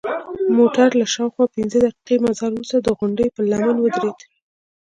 [0.57, 4.19] موټر له شاوخوا پنځه دقیقې مزل وروسته د غونډۍ پر لمنه ودرید.